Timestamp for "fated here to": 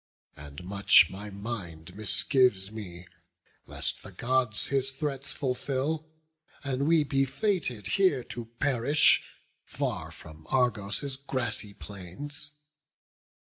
7.23-8.45